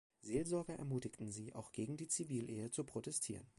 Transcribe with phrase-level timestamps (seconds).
[0.23, 3.45] Seelsorger ermutigten sie auch gegen die Zivilehe zu protestieren.